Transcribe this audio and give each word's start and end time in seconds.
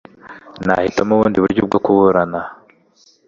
Nahitamo 0.65 1.11
ubundi 1.15 1.37
buryo 1.43 1.61
bwo 1.67 1.79
kuburana. 1.85 2.39